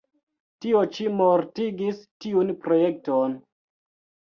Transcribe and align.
Tio 0.65 0.81
ĉi 0.95 1.05
mortigis 1.19 2.03
tiun 2.25 2.53
projekton. 2.67 3.41